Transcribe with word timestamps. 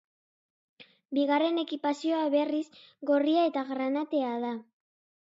Bigarren 1.17 1.59
ekipazioa 1.63 2.21
berriz, 2.37 2.63
gorria 3.11 3.45
eta 3.51 3.65
granatea 3.69 4.33
da. 4.47 4.51